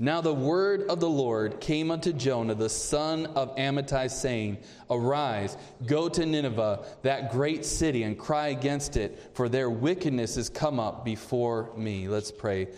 [0.00, 5.56] Now the word of the Lord came unto Jonah, the son of Amittai, saying, Arise,
[5.86, 10.78] go to Nineveh, that great city, and cry against it, for their wickedness is come
[10.78, 12.06] up before me.
[12.06, 12.68] Let's pray.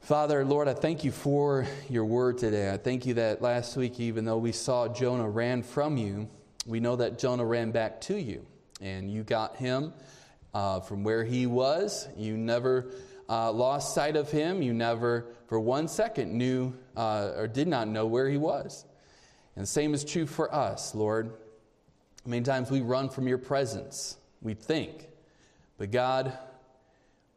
[0.00, 2.70] Father, Lord, I thank you for your word today.
[2.70, 6.28] I thank you that last week, even though we saw Jonah ran from you,
[6.66, 8.44] we know that Jonah ran back to you,
[8.82, 9.94] and you got him
[10.52, 12.08] uh, from where he was.
[12.14, 12.90] You never
[13.28, 14.62] uh, lost sight of him.
[14.62, 18.84] You never, for one second, knew uh, or did not know where he was.
[19.56, 21.32] And the same is true for us, Lord.
[22.24, 25.08] Many times we run from your presence, we think.
[25.78, 26.36] But God,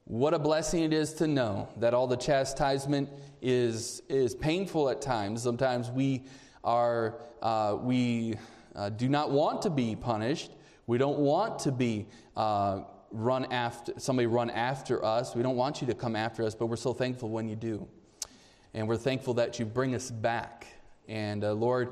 [0.05, 3.09] what a blessing it is to know that all the chastisement
[3.41, 5.43] is, is painful at times.
[5.43, 6.23] Sometimes we
[6.63, 8.35] are, uh, we
[8.75, 10.51] uh, do not want to be punished.
[10.87, 15.35] We don't want to be uh, run after somebody run after us.
[15.35, 17.87] We don't want you to come after us, but we're so thankful when you do.
[18.73, 20.67] And we're thankful that you bring us back.
[21.07, 21.91] And uh, Lord,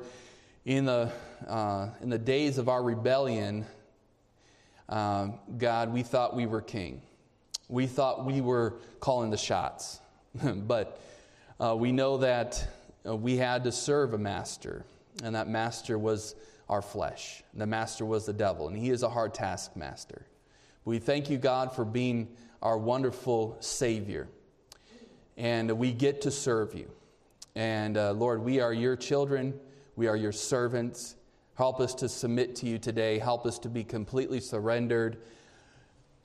[0.64, 1.10] in the,
[1.46, 3.66] uh, in the days of our rebellion,
[4.88, 7.02] uh, God, we thought we were king.
[7.68, 10.00] We thought we were calling the shots.
[10.42, 11.00] but
[11.58, 12.66] uh, we know that
[13.06, 14.84] uh, we had to serve a master,
[15.22, 16.34] and that master was
[16.68, 17.42] our flesh.
[17.54, 20.26] The master was the devil, and he is a hard taskmaster.
[20.84, 22.28] We thank you, God, for being
[22.62, 24.28] our wonderful Savior.
[25.36, 26.90] And we get to serve you.
[27.54, 29.58] And uh, Lord, we are your children,
[29.96, 31.16] we are your servants.
[31.54, 33.18] Help us to submit to you today.
[33.18, 35.18] Help us to be completely surrendered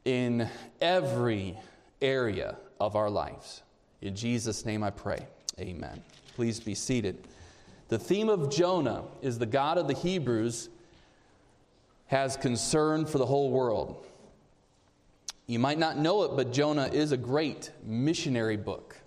[0.05, 0.47] in
[0.79, 1.57] every
[2.01, 3.63] area of our lives.
[4.01, 5.27] In Jesus' name I pray.
[5.59, 6.01] Amen.
[6.35, 7.27] Please be seated.
[7.89, 10.69] The theme of Jonah is the God of the Hebrews
[12.07, 14.05] has concern for the whole world.
[15.47, 18.97] You might not know it, but Jonah is a great missionary book.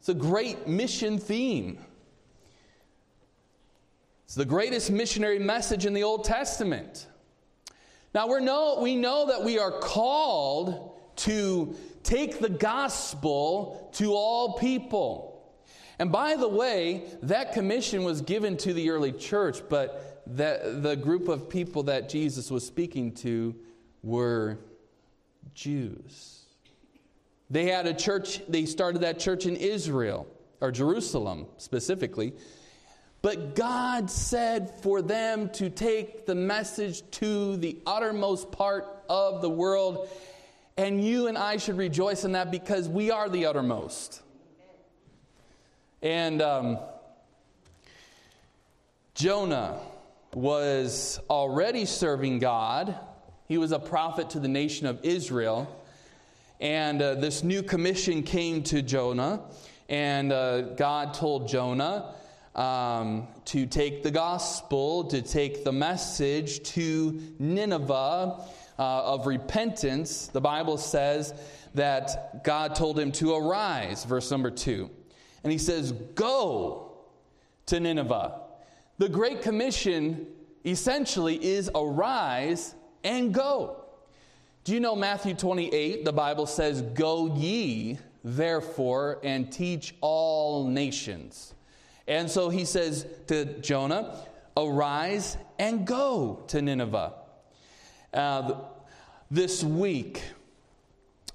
[0.00, 1.78] It's a great mission theme.
[4.24, 7.06] It's the greatest missionary message in the Old Testament.
[8.14, 14.54] Now we know, we know that we are called to take the gospel to all
[14.54, 15.54] people.
[16.00, 20.96] And by the way, that commission was given to the early church, but the, the
[20.96, 23.54] group of people that Jesus was speaking to
[24.02, 24.58] were
[25.54, 26.46] Jews.
[27.50, 30.26] They had a church, they started that church in Israel,
[30.60, 32.32] or Jerusalem specifically.
[33.20, 39.50] But God said for them to take the message to the uttermost part of the
[39.50, 40.08] world.
[40.76, 44.22] And you and I should rejoice in that because we are the uttermost.
[46.00, 46.78] And um,
[49.14, 49.78] Jonah
[50.34, 52.98] was already serving God
[53.52, 55.84] he was a prophet to the nation of Israel.
[56.58, 59.42] And uh, this new commission came to Jonah,
[59.90, 62.14] and uh, God told Jonah
[62.54, 68.38] um, to take the gospel, to take the message to Nineveh uh,
[68.78, 70.28] of repentance.
[70.28, 71.34] The Bible says
[71.74, 74.88] that God told him to arise, verse number two.
[75.44, 76.94] And he says, Go
[77.66, 78.32] to Nineveh.
[78.96, 80.26] The Great Commission
[80.64, 83.84] essentially is arise and go.
[84.64, 86.04] Do you know Matthew 28?
[86.04, 91.54] The Bible says, Go ye, therefore, and teach all nations.
[92.06, 94.16] And so he says to Jonah,
[94.56, 97.14] Arise and go to Nineveh.
[98.12, 98.54] Uh,
[99.30, 100.22] this week,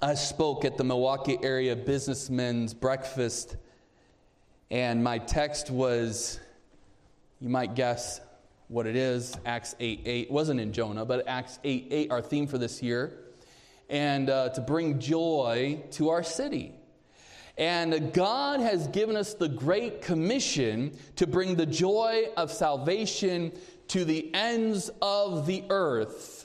[0.00, 3.56] I spoke at the Milwaukee area businessmen's breakfast,
[4.70, 6.38] and my text was,
[7.40, 8.20] you might guess,
[8.68, 9.36] what it is.
[9.44, 13.12] Acts 8 8 wasn't in Jonah, but Acts 8 8, our theme for this year.
[13.90, 16.74] And uh, to bring joy to our city.
[17.56, 23.50] And God has given us the great commission to bring the joy of salvation
[23.88, 26.37] to the ends of the earth.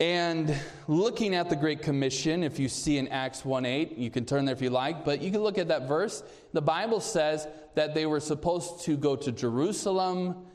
[0.00, 0.52] And
[0.88, 4.44] looking at the Great Commission, if you see in Acts 1 8, you can turn
[4.44, 6.24] there if you like, but you can look at that verse.
[6.52, 7.46] The Bible says
[7.76, 10.46] that they were supposed to go to Jerusalem,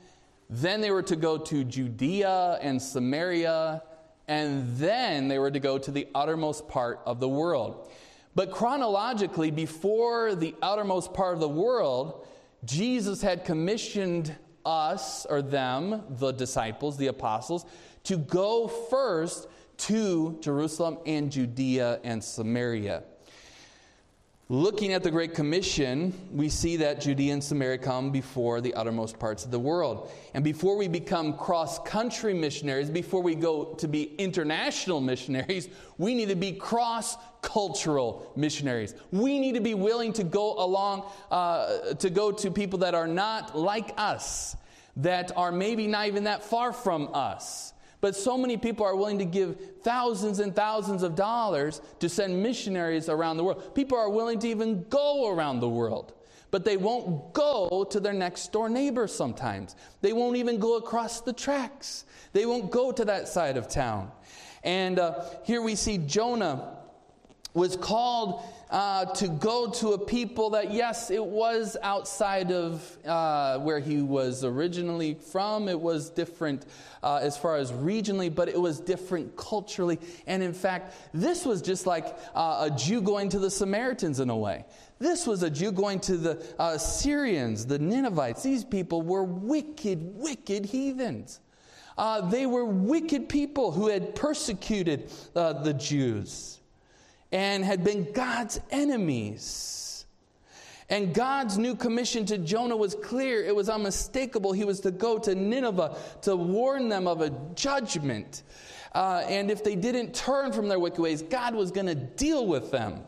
[0.50, 3.82] then they were to go to Judea and Samaria,
[4.28, 7.90] and then they were to go to the uttermost part of the world.
[8.36, 12.28] But chronologically, before the uttermost part of the world,
[12.66, 17.66] Jesus had commissioned us, or them, the disciples, the apostles,
[18.10, 19.48] to go first
[19.78, 23.04] to Jerusalem and Judea and Samaria.
[24.52, 29.20] Looking at the Great Commission, we see that Judea and Samaria come before the uttermost
[29.20, 30.12] parts of the world.
[30.34, 35.70] And before we become cross country missionaries, before we go to be international missionaries,
[36.00, 38.96] we need to be cross cultural missionaries.
[39.12, 43.08] We need to be willing to go along, uh, to go to people that are
[43.08, 44.56] not like us,
[44.96, 47.74] that are maybe not even that far from us.
[48.02, 52.42] But so many people are willing to give thousands and thousands of dollars to send
[52.42, 53.76] missionaries around the world.
[53.76, 56.14] People are willing to even go around the world
[56.52, 59.76] but they won't go to their next door neighbor sometimes.
[60.02, 62.06] They won't even go across the tracks.
[62.34, 64.12] They won't go to that side of town.
[64.64, 66.78] And uh, here we see Jonah
[67.54, 73.58] was called uh, to go to a people that, yes, it was outside of uh,
[73.60, 75.68] where he was originally from.
[75.68, 76.66] It was different
[77.02, 80.00] uh, as far as regionally, but it was different culturally.
[80.28, 84.30] And in fact, this was just like uh, a Jew going to the Samaritans in
[84.30, 84.66] a way.
[85.00, 88.44] This was a Jew going to the uh, Syrians, the Ninevites.
[88.44, 91.40] These people were wicked, wicked heathens.
[91.98, 96.59] Uh, they were wicked people who had persecuted the Jews
[97.32, 100.06] and had been God's enemies.
[100.90, 104.54] And God's new commission to Jonah was clear, it was unmistakable.
[104.54, 108.44] He was to go to Nineveh to warn them of a judgment.
[108.96, 112.48] Uh, and if they didn't turn from their wicked ways, God was going to deal
[112.48, 113.04] with them.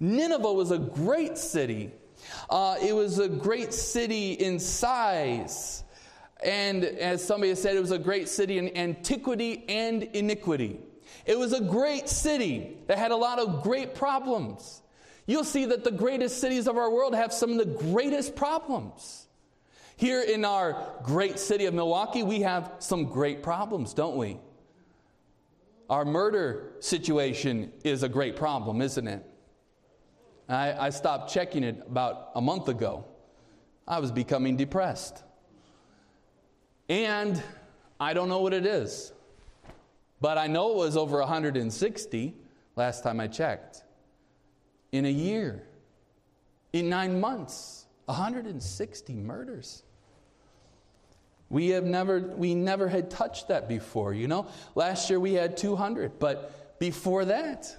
[0.00, 1.92] Nineveh was a great city.
[2.50, 5.84] Uh, it was a great city in size.
[6.44, 10.80] And as somebody said, it was a great city in antiquity and iniquity.
[11.24, 14.82] It was a great city that had a lot of great problems.
[15.26, 19.26] You'll see that the greatest cities of our world have some of the greatest problems.
[19.96, 24.38] Here in our great city of Milwaukee, we have some great problems, don't we?
[25.88, 29.24] Our murder situation is a great problem, isn't it?
[30.48, 33.04] I, I stopped checking it about a month ago.
[33.86, 35.22] I was becoming depressed.
[36.88, 37.42] And
[38.00, 39.12] I don't know what it is,
[40.22, 42.34] but I know it was over 160
[42.76, 43.82] last time I checked.
[44.92, 45.64] In a year,
[46.72, 49.82] in nine months, 160 murders.
[51.50, 54.46] We have never, we never had touched that before, you know?
[54.76, 57.76] Last year we had 200, but before that,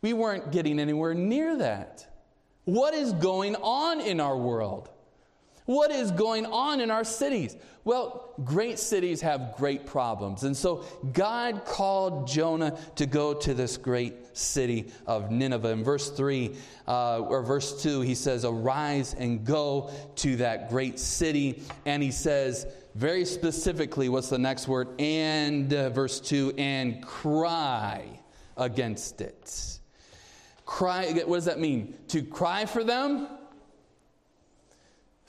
[0.00, 2.06] we weren't getting anywhere near that.
[2.64, 4.88] What is going on in our world?
[5.66, 7.56] What is going on in our cities?
[7.84, 10.42] Well, great cities have great problems.
[10.42, 15.70] And so God called Jonah to go to this great city of Nineveh.
[15.70, 16.54] In verse 3
[16.86, 21.62] uh, or verse 2, he says, Arise and go to that great city.
[21.86, 24.88] And he says, very specifically, what's the next word?
[25.00, 28.20] And uh, verse 2 and cry
[28.56, 29.78] against it.
[30.66, 31.96] Cry, what does that mean?
[32.08, 33.26] To cry for them?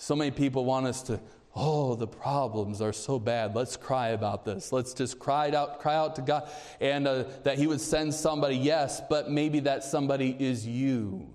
[0.01, 1.19] So many people want us to,
[1.55, 3.55] oh, the problems are so bad.
[3.55, 4.71] Let's cry about this.
[4.71, 6.49] Let's just cry out, cry out to God,
[6.79, 8.55] and uh, that He would send somebody.
[8.55, 11.31] Yes, but maybe that somebody is you.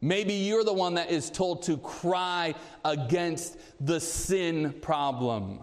[0.00, 5.60] Maybe you're the one that is told to cry against the sin problem.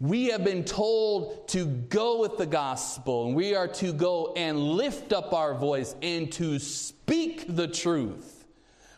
[0.00, 4.58] We have been told to go with the gospel, and we are to go and
[4.58, 8.46] lift up our voice and to speak the truth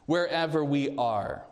[0.06, 1.44] wherever we are.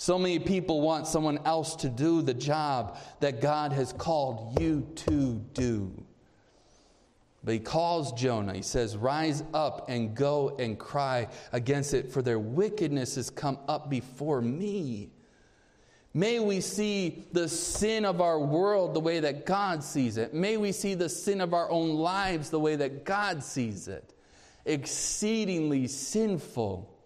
[0.00, 4.86] So many people want someone else to do the job that God has called you
[4.94, 5.92] to do.
[7.42, 8.54] But he calls Jonah.
[8.54, 13.58] He says, Rise up and go and cry against it, for their wickedness has come
[13.66, 15.10] up before me.
[16.14, 20.32] May we see the sin of our world the way that God sees it.
[20.32, 24.14] May we see the sin of our own lives the way that God sees it.
[24.64, 26.97] Exceedingly sinful.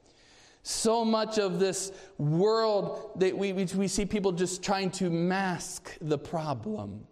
[0.63, 6.19] So much of this world that we, we see people just trying to mask the
[6.19, 7.07] problem.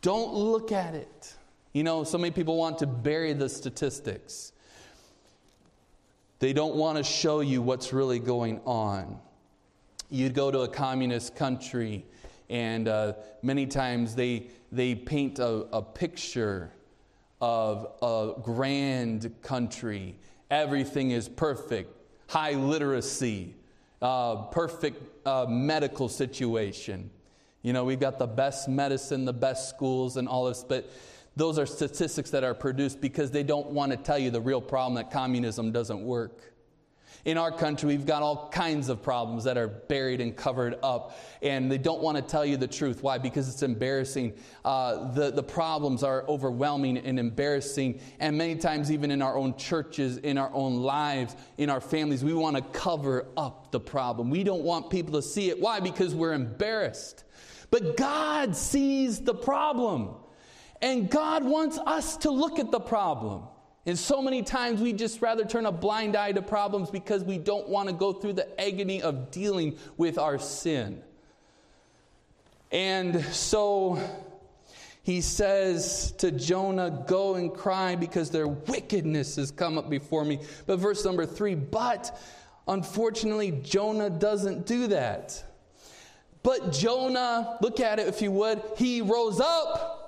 [0.00, 1.34] Don't look at it.
[1.72, 4.52] You know, so many people want to bury the statistics.
[6.38, 9.18] They don't want to show you what's really going on.
[10.08, 12.06] You'd go to a communist country,
[12.48, 16.72] and uh, many times they, they paint a, a picture
[17.40, 20.16] of a grand country.
[20.50, 21.97] Everything is perfect,
[22.28, 23.54] high literacy,
[24.00, 27.10] uh, perfect uh, medical situation.
[27.62, 30.88] You know, we've got the best medicine, the best schools, and all this, but
[31.34, 34.60] those are statistics that are produced because they don't want to tell you the real
[34.60, 36.52] problem that communism doesn't work.
[37.28, 41.18] In our country, we've got all kinds of problems that are buried and covered up,
[41.42, 43.02] and they don't want to tell you the truth.
[43.02, 43.18] Why?
[43.18, 44.32] Because it's embarrassing.
[44.64, 49.54] Uh, the, the problems are overwhelming and embarrassing, and many times, even in our own
[49.58, 54.30] churches, in our own lives, in our families, we want to cover up the problem.
[54.30, 55.60] We don't want people to see it.
[55.60, 55.80] Why?
[55.80, 57.24] Because we're embarrassed.
[57.70, 60.14] But God sees the problem,
[60.80, 63.42] and God wants us to look at the problem.
[63.88, 67.38] And so many times we just rather turn a blind eye to problems because we
[67.38, 71.02] don't want to go through the agony of dealing with our sin.
[72.70, 73.98] And so
[75.02, 80.40] he says to Jonah, Go and cry because their wickedness has come up before me.
[80.66, 82.14] But verse number three, but
[82.68, 85.42] unfortunately, Jonah doesn't do that.
[86.42, 90.07] But Jonah, look at it if you would, he rose up.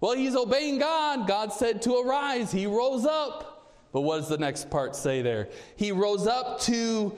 [0.00, 1.28] Well, he's obeying God.
[1.28, 2.50] God said to arise.
[2.50, 3.74] He rose up.
[3.92, 5.48] But what does the next part say there?
[5.76, 7.12] He rose up to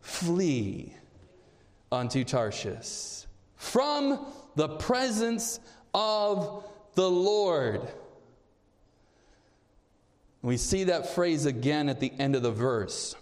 [0.00, 0.94] flee
[1.90, 5.60] unto Tarshish from the presence
[5.94, 7.82] of the Lord.
[10.42, 13.14] We see that phrase again at the end of the verse.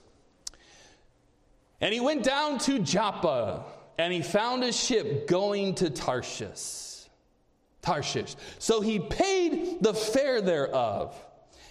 [1.80, 3.64] And he went down to Joppa,
[3.98, 6.89] and he found a ship going to Tarshish.
[7.82, 8.36] Tarshish.
[8.58, 11.14] So he paid the fare thereof,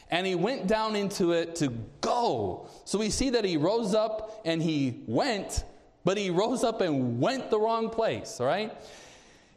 [0.09, 1.69] and he went down into it to
[2.01, 2.67] go.
[2.85, 5.63] So we see that he rose up and he went,
[6.03, 8.73] but he rose up and went the wrong place, all right?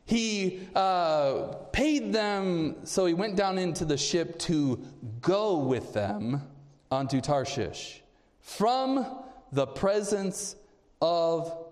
[0.04, 4.82] He uh, paid them, so he went down into the ship to
[5.21, 6.42] go with them
[6.90, 8.02] unto Tarshish
[8.40, 9.06] from
[9.52, 10.56] the presence
[11.00, 11.66] of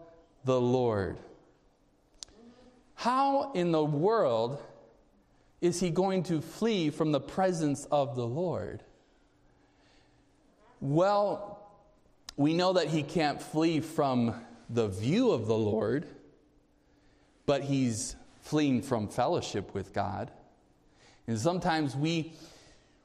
[0.45, 1.19] the Lord.
[2.95, 4.63] How in the world
[5.61, 8.83] is he going to flee from the presence of the Lord?
[10.81, 11.61] Well,
[12.37, 14.35] we know that he can't flee from
[14.71, 16.07] the view of the Lord,
[17.45, 20.31] but he's fleeing from fellowship with God.
[21.27, 22.33] And sometimes we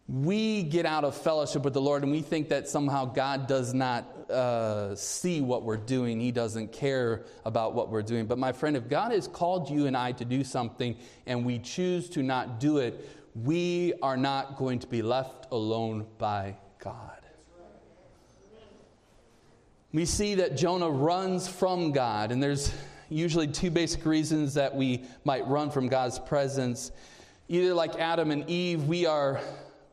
[0.08, 3.74] we get out of fellowship with the Lord and we think that somehow God does
[3.74, 6.20] not uh, see what we're doing.
[6.20, 8.26] He doesn't care about what we're doing.
[8.26, 11.60] But my friend, if God has called you and I to do something and we
[11.60, 13.10] choose to not do it,
[13.44, 17.12] we are not going to be left alone by God.
[19.92, 22.74] We see that Jonah runs from God, and there's
[23.10, 26.92] usually two basic reasons that we might run from God's presence.
[27.48, 29.40] Either like Adam and Eve, we are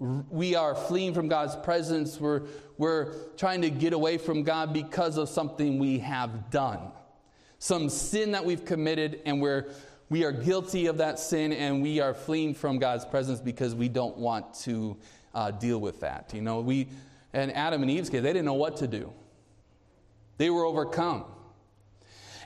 [0.02, 2.18] we are fleeing from God's presence.
[2.18, 2.42] We're,
[2.76, 6.90] we're trying to get away from God because of something we have done.
[7.60, 9.66] Some sin that we've committed, and we're,
[10.08, 13.88] we are guilty of that sin, and we are fleeing from God's presence because we
[13.88, 14.96] don't want to
[15.34, 16.32] uh, deal with that.
[16.34, 16.88] You know, we,
[17.32, 19.12] and Adam and Eve's case, they didn't know what to do,
[20.36, 21.26] they were overcome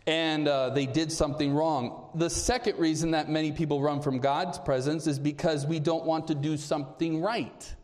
[0.07, 2.11] and uh, they did something wrong.
[2.15, 6.29] The second reason that many people run from God's presence is because we don't want
[6.29, 7.75] to do something right.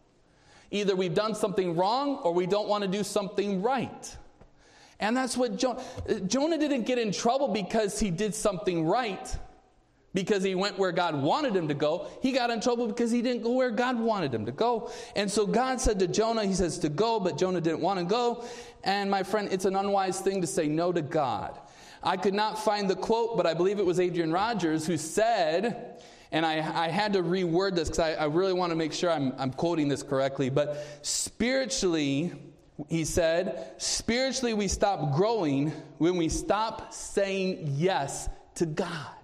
[0.70, 4.16] Either we've done something wrong or we don't want to do something right.
[5.00, 5.82] And that's what Jonah,
[6.26, 9.36] Jonah didn't get in trouble because he did something right,
[10.14, 12.06] because he went where God wanted him to go.
[12.22, 14.92] He got in trouble because he didn't go where God wanted him to go.
[15.16, 18.04] And so God said to Jonah, He says to go, but Jonah didn't want to
[18.04, 18.44] go.
[18.84, 21.58] And my friend, it's an unwise thing to say no to God.
[22.02, 26.02] I could not find the quote, but I believe it was Adrian Rogers who said,
[26.32, 29.10] and I, I had to reword this because I, I, really want to make sure
[29.10, 32.32] I'm, I'm quoting this correctly, but spiritually,
[32.88, 39.21] he said, spiritually, we stop growing when we stop saying yes to God.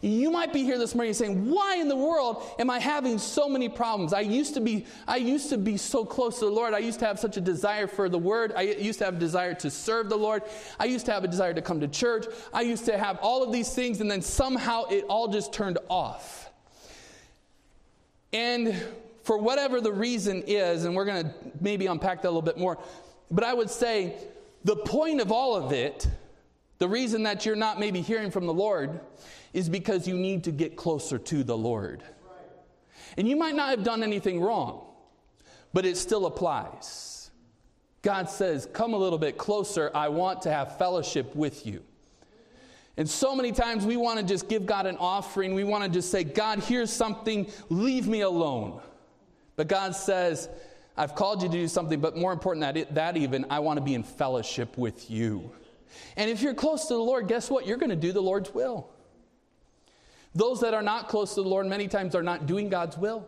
[0.00, 3.48] You might be here this morning saying, "Why in the world am I having so
[3.48, 4.12] many problems?
[4.12, 6.74] I used to be I used to be so close to the Lord.
[6.74, 8.52] I used to have such a desire for the word.
[8.56, 10.42] I used to have a desire to serve the Lord.
[10.78, 12.26] I used to have a desire to come to church.
[12.52, 15.78] I used to have all of these things and then somehow it all just turned
[15.88, 16.50] off."
[18.32, 18.74] And
[19.22, 22.56] for whatever the reason is, and we're going to maybe unpack that a little bit
[22.56, 22.78] more,
[23.30, 24.16] but I would say
[24.64, 26.06] the point of all of it,
[26.78, 29.00] the reason that you're not maybe hearing from the Lord
[29.58, 32.04] is because you need to get closer to the Lord.
[33.16, 34.86] And you might not have done anything wrong,
[35.72, 37.32] but it still applies.
[38.02, 39.90] God says, Come a little bit closer.
[39.92, 41.82] I want to have fellowship with you.
[42.96, 45.54] And so many times we want to just give God an offering.
[45.54, 48.80] We want to just say, God, here's something, leave me alone.
[49.56, 50.48] But God says,
[50.96, 53.78] I've called you to do something, but more important than that, that even, I want
[53.78, 55.50] to be in fellowship with you.
[56.16, 57.66] And if you're close to the Lord, guess what?
[57.66, 58.88] You're going to do the Lord's will.
[60.34, 63.26] Those that are not close to the Lord many times are not doing God's will.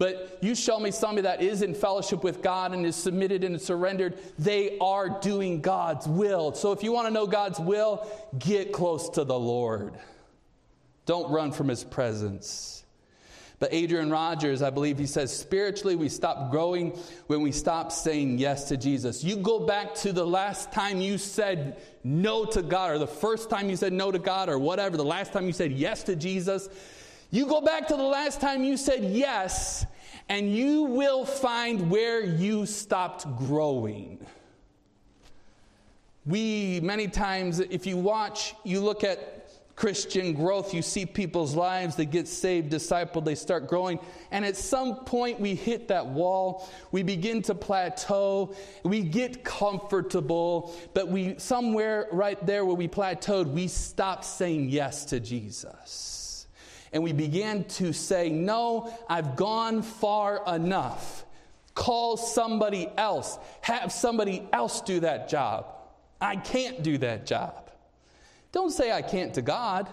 [0.00, 3.60] But you show me somebody that is in fellowship with God and is submitted and
[3.60, 6.54] surrendered, they are doing God's will.
[6.54, 9.92] So if you want to know God's will, get close to the Lord.
[11.04, 12.82] Don't run from his presence.
[13.58, 18.38] But Adrian Rogers, I believe he says, spiritually, we stop growing when we stop saying
[18.38, 19.22] yes to Jesus.
[19.22, 23.50] You go back to the last time you said no to God, or the first
[23.50, 26.16] time you said no to God, or whatever, the last time you said yes to
[26.16, 26.68] Jesus.
[27.30, 29.86] You go back to the last time you said yes,
[30.28, 34.18] and you will find where you stopped growing.
[36.26, 39.39] We, many times, if you watch, you look at
[39.80, 43.98] Christian growth, you see people's lives, they get saved, discipled, they start growing.
[44.30, 46.68] And at some point, we hit that wall.
[46.92, 48.54] We begin to plateau.
[48.82, 50.76] We get comfortable.
[50.92, 56.46] But we, somewhere right there where we plateaued, we stop saying yes to Jesus.
[56.92, 61.24] And we began to say, No, I've gone far enough.
[61.72, 63.38] Call somebody else.
[63.62, 65.74] Have somebody else do that job.
[66.20, 67.69] I can't do that job.
[68.52, 69.88] Don't say I can't to God.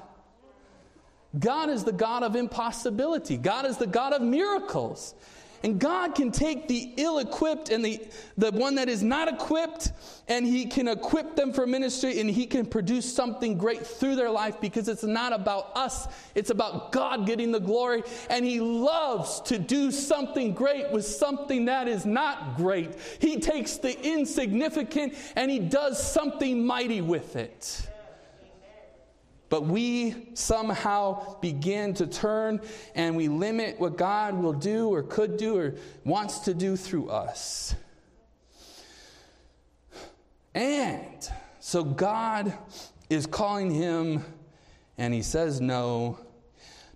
[1.38, 3.38] God is the God of impossibility.
[3.38, 5.14] God is the God of miracles.
[5.64, 8.00] And God can take the ill equipped and the,
[8.38, 9.92] the one that is not equipped,
[10.28, 14.30] and He can equip them for ministry, and He can produce something great through their
[14.30, 18.04] life because it's not about us, it's about God getting the glory.
[18.30, 22.92] And He loves to do something great with something that is not great.
[23.20, 27.90] He takes the insignificant and He does something mighty with it.
[29.50, 32.60] But we somehow begin to turn
[32.96, 37.10] and we limit what God will do or could do or wants to do through
[37.10, 37.75] us.
[40.54, 42.51] And so God
[43.10, 44.24] is calling him
[44.98, 46.20] and he says no.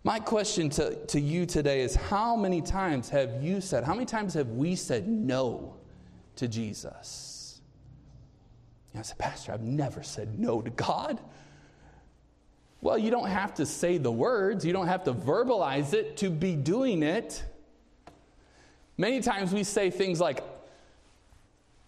[0.04, 4.06] My question to, to you today is how many times have you said, how many
[4.06, 5.76] times have we said no
[6.38, 7.62] to Jesus?
[8.98, 11.20] I said, Pastor, I've never said no to God.
[12.82, 16.30] Well, you don't have to say the words, you don't have to verbalize it to
[16.30, 17.44] be doing it.
[18.98, 20.44] Many times we say things like,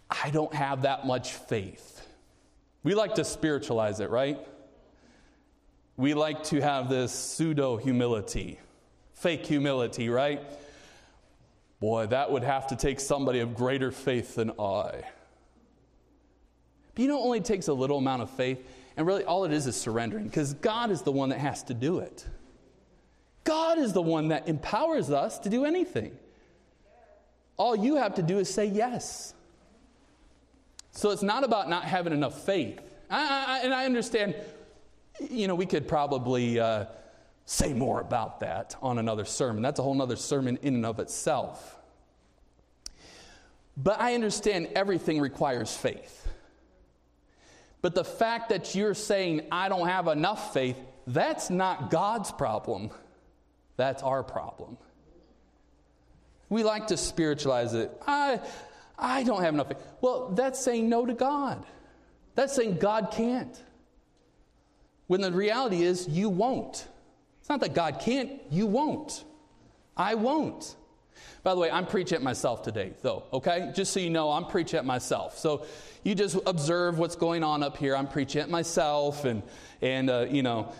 [0.09, 2.07] I don't have that much faith.
[2.83, 4.39] We like to spiritualize it, right?
[5.97, 8.59] We like to have this pseudo humility,
[9.13, 10.41] fake humility, right?
[11.79, 15.03] Boy, that would have to take somebody of greater faith than I.
[16.95, 18.59] But you know, it only takes a little amount of faith.
[18.95, 21.73] And really, all it is is surrendering because God is the one that has to
[21.73, 22.25] do it.
[23.43, 26.17] God is the one that empowers us to do anything.
[27.57, 29.33] All you have to do is say yes.
[30.91, 32.79] So it's not about not having enough faith.
[33.09, 34.35] I, I, and I understand,
[35.29, 36.85] you know, we could probably uh,
[37.45, 39.61] say more about that on another sermon.
[39.63, 41.79] That's a whole other sermon in and of itself.
[43.75, 46.27] But I understand everything requires faith.
[47.83, 52.91] But the fact that you're saying, I don't have enough faith, that's not God's problem.
[53.75, 54.77] That's our problem.
[56.47, 57.91] We like to spiritualize it.
[58.07, 58.39] I,
[58.97, 59.77] I don't have enough faith.
[59.99, 61.65] Well, that's saying no to God.
[62.35, 63.61] That's saying God can't.
[65.07, 66.87] When the reality is, you won't.
[67.41, 69.25] It's not that God can't, you won't.
[69.97, 70.77] I won't.
[71.43, 73.73] By the way, I'm preaching at myself today, though, okay?
[73.75, 75.37] Just so you know, I'm preaching at myself.
[75.37, 75.65] So
[76.03, 77.95] you just observe what's going on up here.
[77.95, 79.41] I'm preaching at myself, and,
[79.81, 80.73] and uh, you know,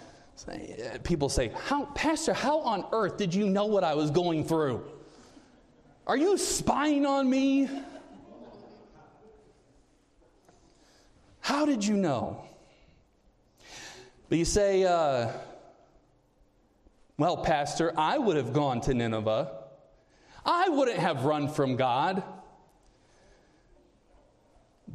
[1.03, 4.83] people say, how, Pastor, how on earth did you know what I was going through?
[6.05, 7.69] Are you spying on me?
[11.39, 12.43] How did you know?
[14.27, 15.29] But you say, uh,
[17.17, 19.51] well, Pastor, I would have gone to Nineveh.
[20.45, 22.23] I wouldn't have run from God.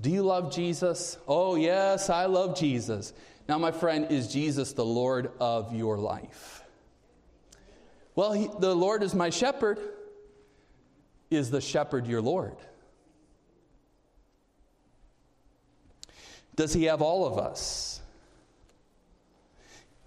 [0.00, 1.18] Do you love Jesus?
[1.26, 3.12] Oh, yes, I love Jesus.
[3.48, 6.62] Now, my friend, is Jesus the Lord of your life?
[8.14, 9.78] Well, he, the Lord is my shepherd.
[11.30, 12.56] Is the shepherd your Lord?
[16.56, 18.00] Does he have all of us?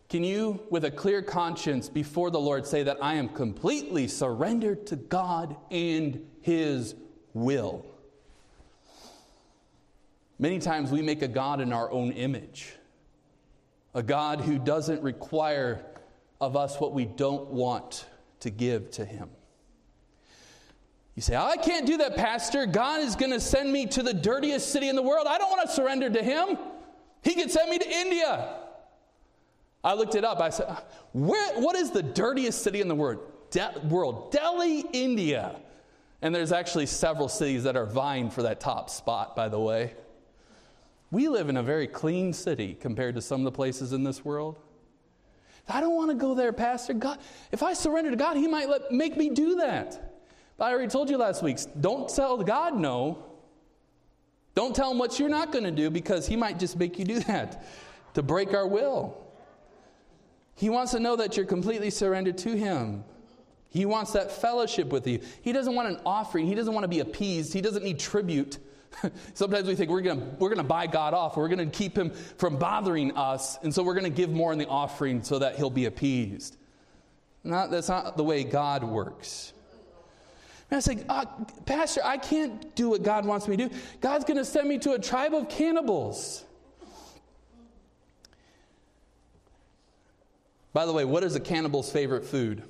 [0.09, 4.85] Can you, with a clear conscience before the Lord, say that I am completely surrendered
[4.87, 6.95] to God and his
[7.33, 7.85] will?
[10.41, 12.73] Many times we make a God in our own image,
[13.93, 15.85] a God who doesn't require
[16.41, 18.07] of us what we don't want
[18.39, 19.29] to give to Him.
[21.13, 22.65] You say, I can't do that, Pastor.
[22.65, 25.27] God is going to send me to the dirtiest city in the world.
[25.29, 26.57] I don't want to surrender to Him.
[27.21, 28.55] He could send me to India.
[29.83, 30.39] I looked it up.
[30.39, 30.75] I said,
[31.13, 33.19] Where, What is the dirtiest city in the world?
[33.51, 34.31] De- world?
[34.31, 35.57] Delhi, India.
[36.23, 39.93] And there's actually several cities that are vying for that top spot, by the way.
[41.11, 44.23] We live in a very clean city compared to some of the places in this
[44.23, 44.57] world.
[45.67, 46.93] I don't want to go there, Pastor.
[46.93, 47.19] God,
[47.51, 50.17] if I surrender to God, He might let, make me do that.
[50.57, 53.25] But I already told you last week don't tell God no.
[54.55, 57.05] Don't tell Him what you're not going to do because He might just make you
[57.05, 57.63] do that
[58.13, 59.17] to break our will.
[60.55, 63.03] He wants to know that you're completely surrendered to Him.
[63.69, 65.21] He wants that fellowship with you.
[65.41, 66.45] He doesn't want an offering.
[66.45, 67.53] He doesn't want to be appeased.
[67.53, 68.59] He doesn't need tribute.
[69.33, 71.37] Sometimes we think we're going we're gonna buy God off.
[71.37, 73.57] We're going to keep him from bothering us.
[73.63, 76.57] And so we're going to give more in the offering so that he'll be appeased.
[77.43, 79.53] Not, that's not the way God works.
[80.69, 81.25] And I say, uh,
[81.65, 83.75] Pastor, I can't do what God wants me to do.
[83.99, 86.45] God's going to send me to a tribe of cannibals.
[90.73, 92.63] By the way, what is a cannibal's favorite food?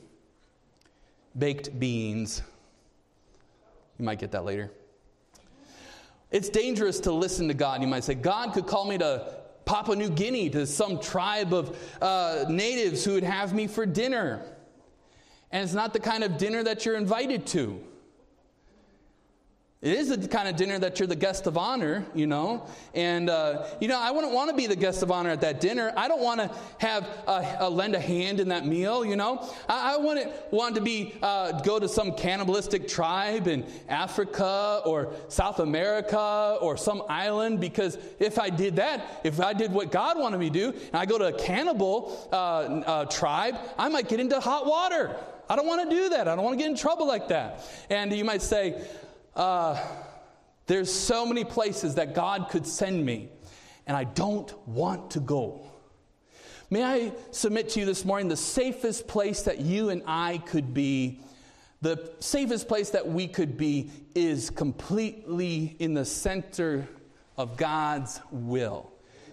[1.37, 2.41] Baked beans.
[3.99, 4.71] You might get that later.
[6.31, 7.81] It's dangerous to listen to God.
[7.81, 11.77] You might say, God could call me to Papua New Guinea, to some tribe of
[12.01, 14.41] uh, natives who would have me for dinner.
[15.51, 17.83] And it's not the kind of dinner that you're invited to.
[19.81, 22.67] It is the kind of dinner that you're the guest of honor, you know.
[22.93, 25.59] And, uh, you know, I wouldn't want to be the guest of honor at that
[25.59, 25.91] dinner.
[25.97, 29.43] I don't want to have a, a lend a hand in that meal, you know.
[29.67, 35.15] I, I wouldn't want to be, uh, go to some cannibalistic tribe in Africa or
[35.29, 40.19] South America or some island because if I did that, if I did what God
[40.19, 44.07] wanted me to do, and I go to a cannibal uh, uh tribe, I might
[44.07, 45.15] get into hot water.
[45.49, 46.27] I don't want to do that.
[46.27, 47.67] I don't want to get in trouble like that.
[47.89, 48.81] And you might say,
[49.35, 49.81] uh,
[50.67, 53.29] there's so many places that God could send me,
[53.87, 55.67] and I don't want to go.
[56.69, 60.73] May I submit to you this morning the safest place that you and I could
[60.73, 61.19] be,
[61.81, 66.87] the safest place that we could be is completely in the center
[67.37, 68.91] of God's will.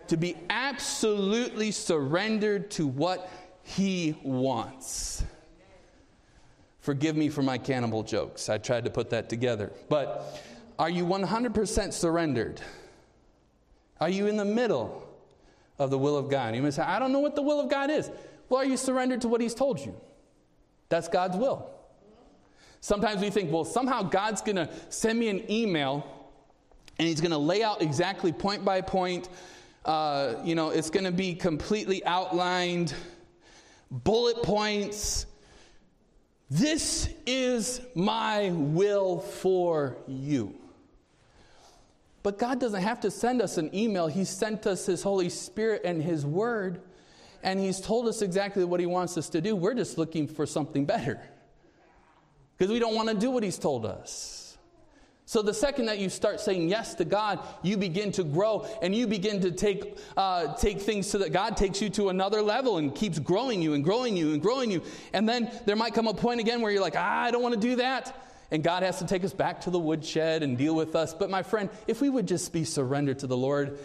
[0.09, 3.31] To be absolutely surrendered to what
[3.63, 5.23] He wants.
[6.89, 8.49] Forgive me for my cannibal jokes.
[8.49, 9.71] I tried to put that together.
[9.91, 10.41] But
[10.79, 12.63] are you 100% surrendered?
[14.01, 15.07] Are you in the middle
[15.79, 16.57] of the will of God?
[16.57, 18.11] You may say, I don't know what the will of God is.
[18.49, 20.01] Well, are you surrendered to what He's told you?
[20.89, 21.69] That's God's will.
[22.81, 26.07] Sometimes we think, well, somehow God's going to send me an email
[26.99, 29.29] and He's going to lay out exactly point by point.
[29.85, 32.95] Uh, you know, it's going to be completely outlined,
[33.91, 35.27] bullet points
[36.51, 40.55] this is my will for you.
[42.23, 44.07] But God doesn't have to send us an email.
[44.07, 46.81] He sent us His Holy Spirit and His Word,
[47.43, 49.55] and He's told us exactly what He wants us to do.
[49.55, 51.21] We're just looking for something better
[52.57, 54.38] because we don't want to do what He's told us.
[55.29, 58.95] So, the second that you start saying yes to God, you begin to grow and
[58.95, 62.79] you begin to take, uh, take things so that God takes you to another level
[62.79, 64.81] and keeps growing you and growing you and growing you.
[65.13, 67.55] And then there might come a point again where you're like, ah, I don't want
[67.55, 68.19] to do that.
[68.51, 71.13] And God has to take us back to the woodshed and deal with us.
[71.13, 73.79] But, my friend, if we would just be surrendered to the Lord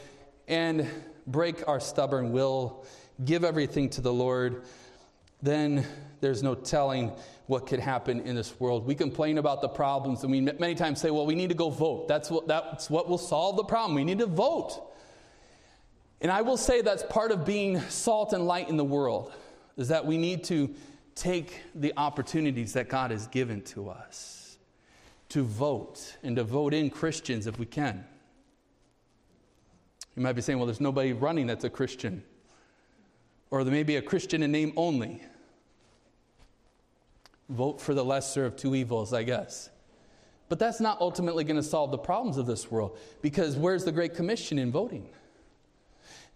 [0.47, 0.89] and
[1.27, 2.85] break our stubborn will,
[3.25, 4.63] give everything to the Lord,
[5.41, 5.85] then
[6.23, 7.11] there's no telling
[7.47, 8.87] what could happen in this world.
[8.87, 11.69] We complain about the problems, and we many times say, well, we need to go
[11.69, 12.07] vote.
[12.07, 13.95] That's what, that's what will solve the problem.
[13.95, 14.81] We need to vote.
[16.21, 19.33] And I will say that's part of being salt and light in the world,
[19.75, 20.73] is that we need to
[21.13, 24.57] take the opportunities that God has given to us
[25.29, 28.05] to vote and to vote in Christians if we can.
[30.15, 32.23] You might be saying, well, there's nobody running that's a Christian.
[33.51, 35.21] Or there may be a Christian in name only.
[37.49, 39.69] Vote for the lesser of two evils, I guess.
[40.49, 43.91] But that's not ultimately going to solve the problems of this world because where's the
[43.91, 45.09] Great Commission in voting?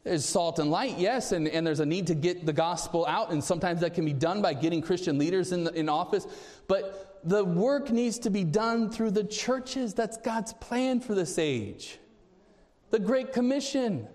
[0.04, 3.32] There's salt and light, yes, and, and there's a need to get the gospel out,
[3.32, 6.26] and sometimes that can be done by getting Christian leaders in, the, in office.
[6.68, 9.94] But the work needs to be done through the churches.
[9.94, 12.00] That's God's plan for this age.
[12.90, 14.08] The Great Commission,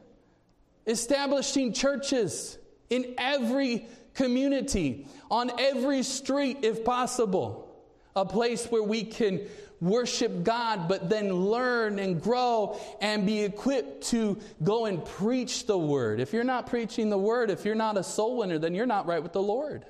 [0.87, 2.57] establishing churches
[2.88, 7.68] in every community, on every street if possible.
[8.14, 9.40] A place where we can
[9.81, 15.77] worship God, but then learn and grow and be equipped to go and preach the
[15.77, 16.20] word.
[16.20, 19.07] If you're not preaching the word, if you're not a soul winner, then you're not
[19.07, 19.85] right with the Lord.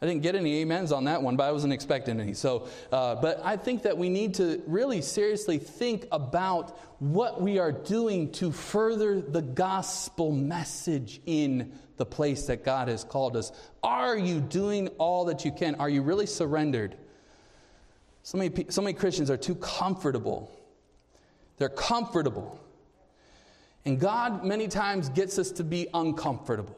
[0.00, 2.34] I didn't get any amens on that one, but I wasn't expecting any.
[2.34, 7.58] So, uh, but I think that we need to really seriously think about what we
[7.58, 13.52] are doing to further the gospel message in the place that God has called us.
[13.82, 15.74] Are you doing all that you can?
[15.74, 16.96] Are you really surrendered?
[18.22, 20.50] So many, so many Christians are too comfortable.
[21.58, 22.58] They're comfortable.
[23.84, 26.76] And God, many times, gets us to be uncomfortable.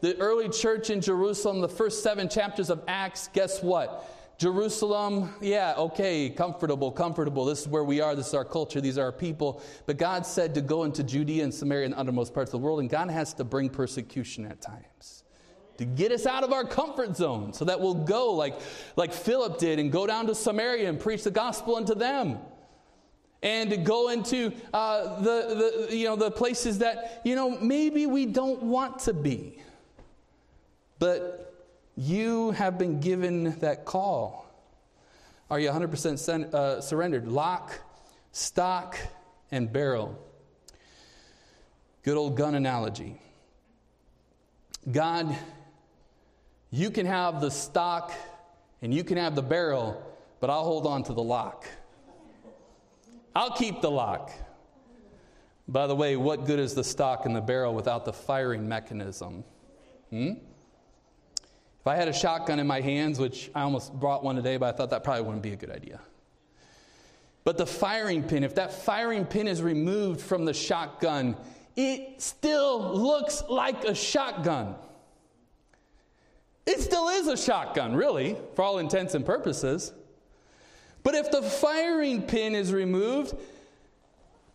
[0.00, 4.10] The early church in Jerusalem, the first seven chapters of Acts, guess what?
[4.38, 7.46] Jerusalem, yeah, okay, comfortable, comfortable.
[7.46, 8.14] This is where we are.
[8.14, 8.82] This is our culture.
[8.82, 9.62] These are our people.
[9.86, 12.64] But God said to go into Judea and Samaria and the uttermost parts of the
[12.66, 15.24] world, and God has to bring persecution at times.
[15.78, 18.58] to get us out of our comfort zone so that we'll go like,
[18.96, 22.38] like Philip did and go down to Samaria and preach the gospel unto them.
[23.42, 28.06] And to go into uh, the, the, you know, the places that, you know, maybe
[28.06, 29.62] we don't want to be.
[30.98, 31.45] But
[31.96, 34.46] you have been given that call.
[35.50, 37.26] Are you 100% sen- uh, surrendered?
[37.26, 37.80] Lock,
[38.32, 38.98] stock,
[39.50, 40.18] and barrel.
[42.02, 43.20] Good old gun analogy.
[44.90, 45.36] God,
[46.70, 48.12] you can have the stock
[48.82, 50.00] and you can have the barrel,
[50.40, 51.66] but I'll hold on to the lock.
[53.34, 54.30] I'll keep the lock.
[55.68, 59.44] By the way, what good is the stock and the barrel without the firing mechanism?
[60.10, 60.34] Hmm?
[61.86, 64.74] If I had a shotgun in my hands, which I almost brought one today, but
[64.74, 66.00] I thought that probably wouldn't be a good idea.
[67.44, 71.36] But the firing pin, if that firing pin is removed from the shotgun,
[71.76, 74.74] it still looks like a shotgun.
[76.66, 79.92] It still is a shotgun, really, for all intents and purposes.
[81.04, 83.32] But if the firing pin is removed,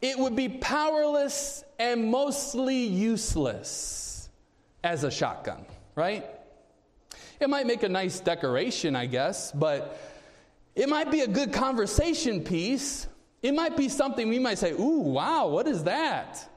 [0.01, 4.27] it would be powerless and mostly useless
[4.83, 5.65] as a shotgun,
[5.95, 6.25] right?
[7.41, 9.99] It might make a nice decoration, I guess, but
[10.75, 13.07] it might be a good conversation piece.
[13.41, 16.47] It might be something we might say, Ooh, wow, what is that?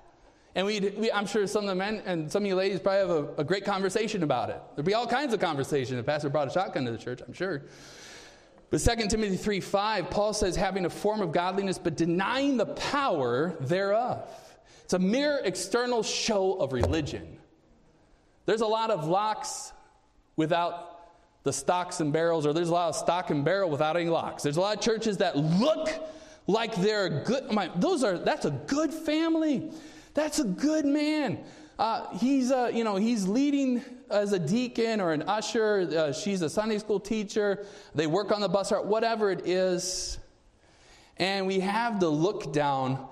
[0.55, 3.11] And we, I'm sure some of the men and some of you ladies probably have
[3.11, 4.61] a, a great conversation about it.
[4.77, 7.33] There'd be all kinds of conversation if Pastor brought a shotgun to the church, I'm
[7.33, 7.63] sure.
[8.69, 12.67] But 2 Timothy 3 5, Paul says, having a form of godliness, but denying the
[12.67, 14.29] power thereof.
[14.85, 17.39] It's a mere external show of religion.
[18.45, 19.73] There's a lot of locks
[20.37, 20.91] without
[21.45, 24.43] the stocks and barrels, or there's a lot of stock and barrel without any locks.
[24.43, 25.91] There's a lot of churches that look
[26.47, 27.51] like they're good.
[27.53, 29.71] My, those are that's a good family.
[30.15, 31.39] That's a good man.
[31.79, 35.89] Uh, he's, uh, you know, he's leading as a deacon or an usher.
[35.91, 37.67] Uh, she's a Sunday school teacher.
[37.95, 40.19] They work on the bus route, whatever it is.
[41.17, 43.07] And we have the look down,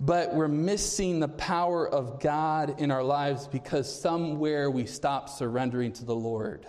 [0.00, 5.92] but we're missing the power of God in our lives because somewhere we stop surrendering
[5.94, 6.66] to the Lord.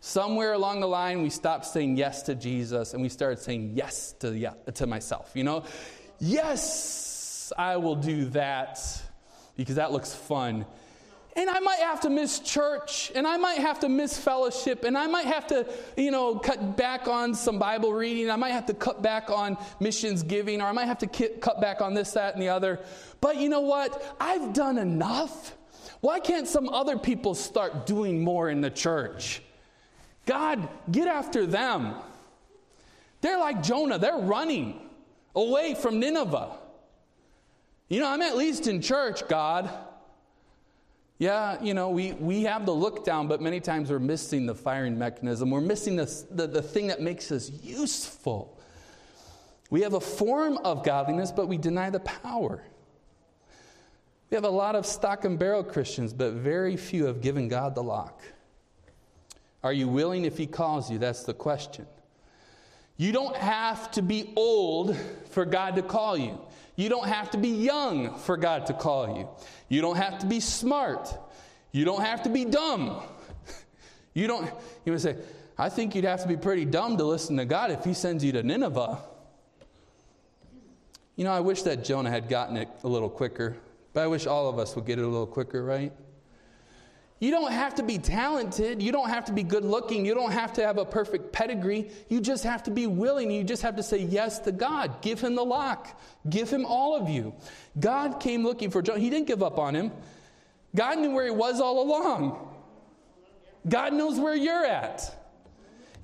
[0.00, 4.12] Somewhere along the line, we stopped saying yes to Jesus and we started saying yes
[4.18, 5.30] to, yeah, to myself.
[5.34, 5.64] You know,
[6.18, 8.80] yes, I will do that
[9.56, 10.66] because that looks fun.
[11.34, 14.98] And I might have to miss church, and I might have to miss fellowship, and
[14.98, 15.66] I might have to,
[15.96, 18.30] you know, cut back on some Bible reading.
[18.30, 21.58] I might have to cut back on missions giving, or I might have to cut
[21.58, 22.80] back on this, that, and the other.
[23.22, 24.14] But you know what?
[24.20, 25.56] I've done enough.
[26.02, 29.40] Why can't some other people start doing more in the church?
[30.26, 31.94] God, get after them.
[33.22, 34.80] They're like Jonah, they're running
[35.34, 36.50] away from Nineveh.
[37.88, 39.70] You know, I'm at least in church, God.
[41.22, 44.56] Yeah, you know, we, we have the look down, but many times we're missing the
[44.56, 45.50] firing mechanism.
[45.52, 48.58] We're missing the, the, the thing that makes us useful.
[49.70, 52.64] We have a form of godliness, but we deny the power.
[54.30, 57.76] We have a lot of stock and barrel Christians, but very few have given God
[57.76, 58.20] the lock.
[59.62, 60.98] Are you willing if He calls you?
[60.98, 61.86] That's the question.
[62.96, 64.96] You don't have to be old
[65.30, 66.40] for God to call you.
[66.76, 69.28] You don't have to be young for God to call you.
[69.68, 71.14] You don't have to be smart.
[71.70, 73.02] You don't have to be dumb.
[74.14, 74.44] You don't,
[74.84, 75.16] you would say,
[75.56, 78.22] I think you'd have to be pretty dumb to listen to God if He sends
[78.22, 78.98] you to Nineveh.
[81.16, 83.56] You know, I wish that Jonah had gotten it a little quicker,
[83.94, 85.94] but I wish all of us would get it a little quicker, right?
[87.22, 88.82] You don't have to be talented.
[88.82, 90.04] You don't have to be good looking.
[90.04, 91.88] You don't have to have a perfect pedigree.
[92.08, 93.30] You just have to be willing.
[93.30, 95.00] You just have to say yes to God.
[95.02, 96.00] Give him the lock.
[96.28, 97.32] Give him all of you.
[97.78, 98.98] God came looking for Jonah.
[98.98, 99.92] He didn't give up on him.
[100.74, 102.56] God knew where he was all along.
[103.68, 105.16] God knows where you're at.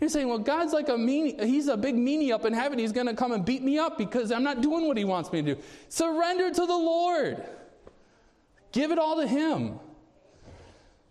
[0.00, 2.78] You're saying, well, God's like a meanie, he's a big meanie up in heaven.
[2.78, 5.32] He's going to come and beat me up because I'm not doing what he wants
[5.32, 5.60] me to do.
[5.88, 7.42] Surrender to the Lord.
[8.70, 9.80] Give it all to him.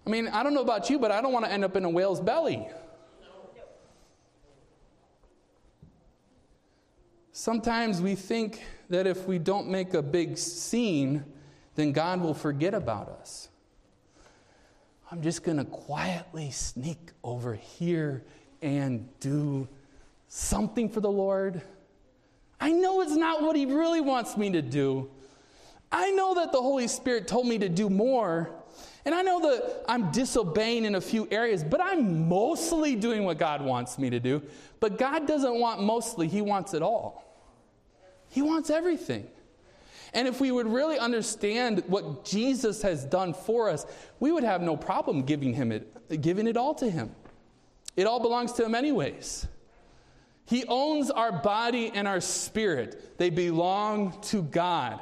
[0.08, 1.84] I mean, I don't know about you, but I don't want to end up in
[1.84, 2.66] a whale's belly.
[7.34, 11.26] Sometimes we think that if we don't make a big scene,
[11.76, 13.50] then God will forget about us.
[15.12, 18.24] I'm just going to quietly sneak over here
[18.62, 19.68] and do
[20.30, 21.62] something for the Lord.
[22.62, 25.10] I know it's not what He really wants me to do.
[25.92, 28.50] I know that the Holy Spirit told me to do more,
[29.08, 33.38] and I know that I'm disobeying in a few areas, but I'm mostly doing what
[33.38, 34.42] God wants me to do.
[34.82, 37.24] But God doesn't want mostly, He wants it all.
[38.28, 39.26] He wants everything.
[40.14, 43.86] And if we would really understand what Jesus has done for us,
[44.20, 47.16] we would have no problem giving him it, giving it all to him.
[47.96, 49.48] It all belongs to him anyways.
[50.48, 53.18] He owns our body and our spirit.
[53.18, 55.00] They belong to God.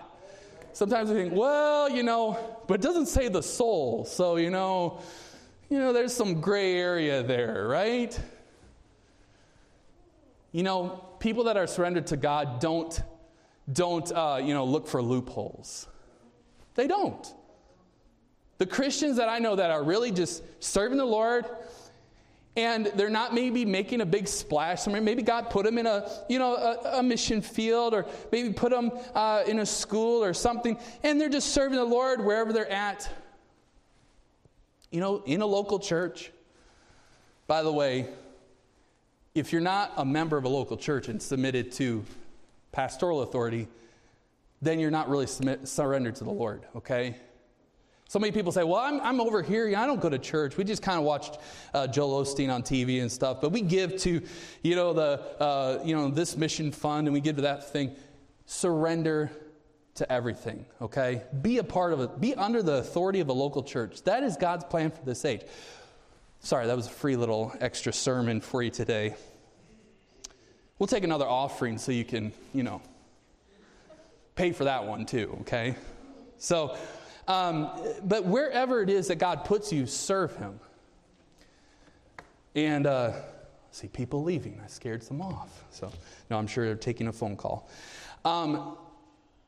[0.76, 4.04] Sometimes we think, well, you know, but it doesn't say the soul.
[4.04, 5.00] So, you know,
[5.70, 8.20] you know, there's some gray area there, right?
[10.52, 13.02] You know, people that are surrendered to God don't,
[13.72, 15.88] don't uh, you know, look for loopholes.
[16.74, 17.26] They don't.
[18.58, 21.46] The Christians that I know that are really just serving the Lord,
[22.56, 25.02] and they're not maybe making a big splash somewhere.
[25.02, 28.72] Maybe God put them in a, you know, a, a mission field, or maybe put
[28.72, 32.72] them uh, in a school or something, and they're just serving the Lord wherever they're
[32.72, 33.10] at.
[34.92, 36.32] You know, in a local church.
[37.48, 38.08] By the way,
[39.36, 42.06] if you're not a member of a local church and submitted to
[42.72, 43.68] pastoral authority,
[44.62, 47.16] then you're not really submit, surrendered to the Lord, okay?
[48.08, 49.68] So many people say, Well, I'm, I'm over here.
[49.76, 50.58] I don't go to church.
[50.58, 51.40] We just kind of watched
[51.74, 54.22] uh, Joel Osteen on TV and stuff, but we give to,
[54.62, 57.96] you know, the, uh, you know, this mission fund and we give to that thing.
[58.46, 59.32] Surrender
[59.96, 61.24] to everything, okay?
[61.42, 62.20] Be a part of it.
[62.20, 64.04] Be under the authority of a local church.
[64.04, 65.42] That is God's plan for this age.
[66.42, 69.16] Sorry, that was a free little extra sermon for you today.
[70.78, 72.82] We'll take another offering so you can, you know,
[74.36, 75.76] pay for that one too, okay?
[76.38, 76.78] So,
[77.28, 77.70] um,
[78.04, 80.60] but wherever it is that God puts you, serve Him.
[82.56, 83.14] And uh,
[83.72, 84.62] see people leaving.
[84.64, 85.66] I scared some off.
[85.70, 85.92] So,
[86.30, 87.70] no, I'm sure they're taking a phone call.
[88.24, 88.78] Um,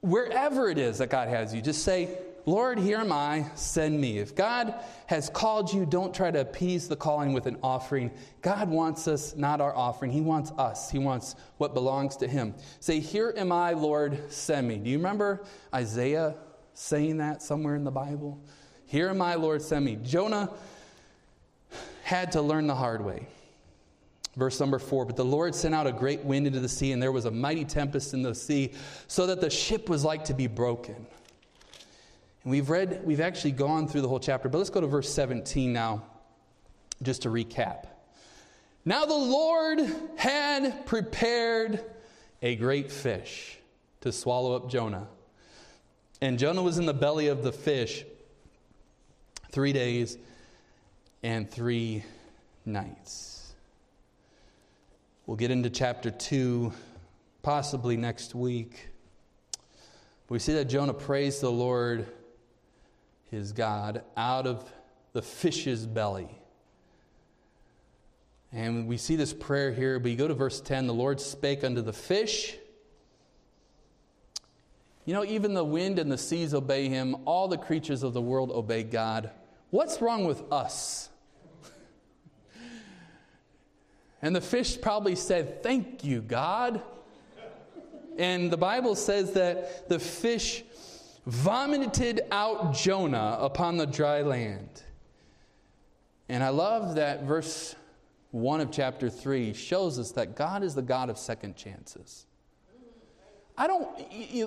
[0.01, 4.19] wherever it is that God has you, just say, Lord, here am I, send me.
[4.19, 4.73] If God
[5.07, 8.09] has called you, don't try to appease the calling with an offering.
[8.41, 10.11] God wants us, not our offering.
[10.11, 10.89] He wants us.
[10.89, 12.55] He wants what belongs to Him.
[12.79, 14.77] Say, Here am I, Lord, send me.
[14.77, 16.35] Do you remember Isaiah
[16.77, 18.39] saying that somewhere in the Bible?
[18.85, 19.97] Here am I, Lord, send me.
[20.03, 20.51] Jonah
[22.03, 23.27] had to learn the hard way.
[24.35, 27.01] Verse number four, but the Lord sent out a great wind into the sea, and
[27.01, 28.73] there was a mighty tempest in the sea,
[29.07, 30.95] so that the ship was like to be broken.
[30.95, 35.11] And we've read, we've actually gone through the whole chapter, but let's go to verse
[35.11, 36.03] 17 now,
[37.01, 37.87] just to recap.
[38.85, 39.81] Now the Lord
[40.15, 41.83] had prepared
[42.43, 43.57] a great fish
[44.01, 45.07] to swallow up Jonah.
[46.19, 48.03] And Jonah was in the belly of the fish
[49.51, 50.17] three days
[51.21, 52.03] and three
[52.65, 53.53] nights.
[55.27, 56.73] We'll get into chapter 2
[57.43, 58.89] possibly next week.
[60.29, 62.07] We see that Jonah prays the Lord
[63.29, 64.69] his God out of
[65.13, 66.29] the fish's belly.
[68.51, 71.63] And we see this prayer here, but you go to verse 10 the Lord spake
[71.63, 72.55] unto the fish.
[75.07, 78.21] You know, even the wind and the seas obey him, all the creatures of the
[78.21, 79.31] world obey God.
[79.69, 81.07] What's wrong with us?
[84.21, 86.81] and the fish probably said, Thank you, God.
[88.17, 90.65] And the Bible says that the fish
[91.25, 94.83] vomited out Jonah upon the dry land.
[96.27, 97.77] And I love that verse
[98.31, 102.26] 1 of chapter 3 shows us that God is the God of second chances.
[103.57, 103.89] I don't,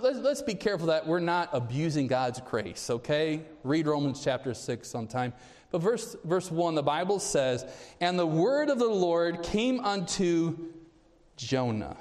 [0.02, 3.42] let's, let's be careful that we're not abusing God's grace, okay?
[3.64, 5.32] Read Romans chapter 6 sometime.
[5.72, 7.64] But verse, verse 1, the Bible says,
[8.00, 10.56] And the word of the Lord came unto
[11.36, 11.96] Jonah.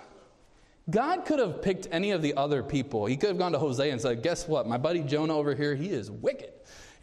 [0.89, 3.05] God could have picked any of the other people.
[3.05, 4.67] He could have gone to Hosea and said, "Guess what?
[4.67, 6.51] My buddy Jonah over here, he is wicked."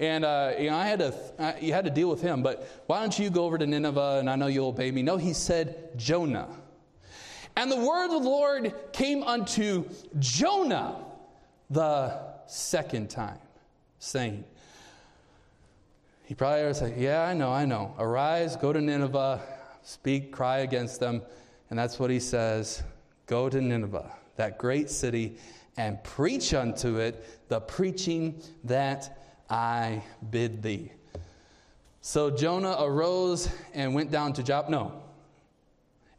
[0.01, 2.43] And uh, you know, I had to, I, you had to deal with him.
[2.43, 5.03] But why don't you go over to Nineveh and I know you'll obey me?
[5.03, 6.49] No, he said Jonah.
[7.57, 9.89] And the word of the Lord came unto
[10.19, 10.97] Jonah
[11.71, 13.39] the second time,
[13.99, 14.45] saying,
[16.27, 17.95] he probably would say, Yeah, I know, I know.
[17.99, 19.41] Arise, go to Nineveh,
[19.83, 21.23] speak, cry against them.
[21.71, 22.83] And that's what he says.
[23.27, 25.39] Go to Nineveh, that great city,
[25.77, 30.93] and preach unto it the preaching that I bid thee.
[32.01, 34.71] So Jonah arose and went down to Joppa.
[34.71, 35.03] No.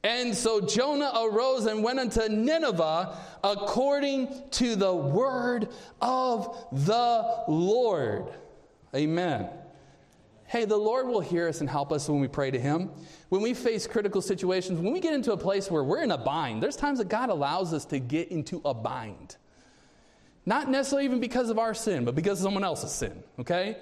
[0.07, 5.67] And so Jonah arose and went unto Nineveh according to the word
[6.01, 8.29] of the Lord.
[8.95, 9.49] Amen.
[10.45, 12.89] Hey, the Lord will hear us and help us when we pray to Him.
[13.27, 16.17] When we face critical situations, when we get into a place where we're in a
[16.17, 19.35] bind, there's times that God allows us to get into a bind.
[20.45, 23.75] Not necessarily even because of our sin, but because of someone else's sin, okay?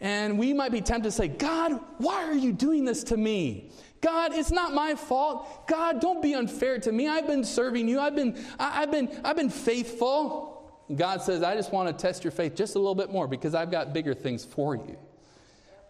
[0.00, 3.70] And we might be tempted to say, God, why are you doing this to me?
[4.04, 5.66] God, it's not my fault.
[5.66, 7.08] God, don't be unfair to me.
[7.08, 7.98] I've been serving you.
[7.98, 10.70] I've been, I, have been, I've been faithful.
[10.94, 13.54] God says, I just want to test your faith just a little bit more because
[13.54, 14.98] I've got bigger things for you.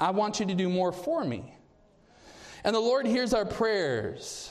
[0.00, 1.56] I want you to do more for me.
[2.62, 4.48] And the Lord hears our prayers.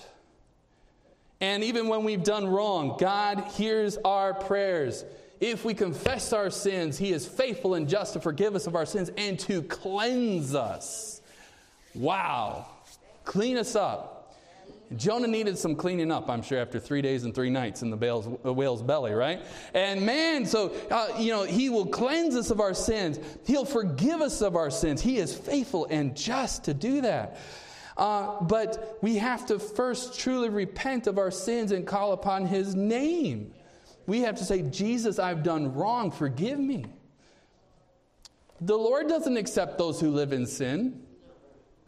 [1.39, 5.05] And even when we've done wrong, God hears our prayers.
[5.39, 8.85] If we confess our sins, He is faithful and just to forgive us of our
[8.85, 11.21] sins and to cleanse us.
[11.95, 12.67] Wow.
[13.23, 14.13] Clean us up.
[14.95, 17.97] Jonah needed some cleaning up, I'm sure, after three days and three nights in the
[17.97, 19.41] whale's, whale's belly, right?
[19.73, 23.19] And man, so, uh, you know, he will cleanse us of our sins.
[23.45, 25.01] He'll forgive us of our sins.
[25.01, 27.39] He is faithful and just to do that.
[27.97, 32.75] Uh, but we have to first truly repent of our sins and call upon his
[32.75, 33.53] name.
[34.05, 36.11] We have to say, Jesus, I've done wrong.
[36.11, 36.85] Forgive me.
[38.61, 41.02] The Lord doesn't accept those who live in sin.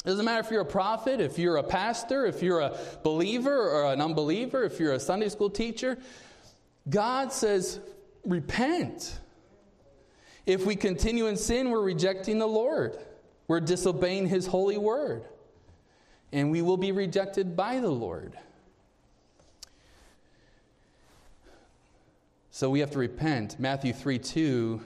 [0.06, 3.72] It doesn't matter if you're a prophet, if you're a pastor, if you're a believer
[3.72, 5.98] or an unbeliever, if you're a Sunday school teacher.
[6.88, 7.80] God says,
[8.24, 9.20] repent.
[10.46, 12.96] If we continue in sin, we're rejecting the Lord.
[13.48, 15.26] We're disobeying his holy word.
[16.32, 18.38] And we will be rejected by the Lord.
[22.52, 23.60] So we have to repent.
[23.60, 24.82] Matthew 3 2,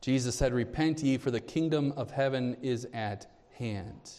[0.00, 3.26] Jesus said, Repent ye, for the kingdom of heaven is at
[3.58, 4.10] hand.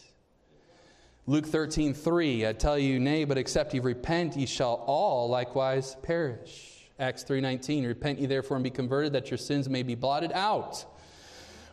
[1.26, 5.96] Luke 13, 3, I tell you, nay, but except ye repent, ye shall all likewise
[6.02, 6.88] perish.
[6.98, 10.84] Acts 3.19, repent ye therefore and be converted, that your sins may be blotted out,